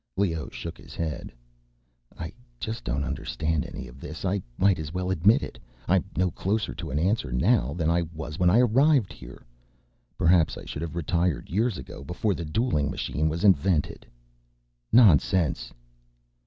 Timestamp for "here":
9.13-9.45